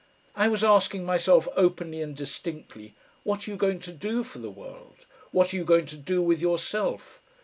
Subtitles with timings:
[0.35, 4.49] I was asking myself openly and distinctly: what are you going to do for the
[4.49, 5.05] world?
[5.29, 7.21] What are you going to do with yourself?